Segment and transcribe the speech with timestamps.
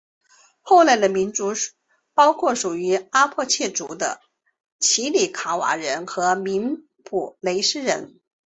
[0.61, 1.53] 后来的民族
[2.15, 4.19] 包括属于阿帕契族的
[4.79, 8.19] 奇里卡瓦人和明布雷斯人。